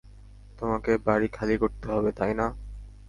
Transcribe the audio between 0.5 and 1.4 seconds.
তোমাকে বাড়ি